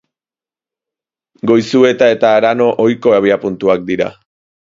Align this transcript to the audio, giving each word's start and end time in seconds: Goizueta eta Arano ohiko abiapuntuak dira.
Goizueta 1.51 2.09
eta 2.15 2.33
Arano 2.39 2.71
ohiko 2.87 3.15
abiapuntuak 3.19 3.87
dira. 3.93 4.09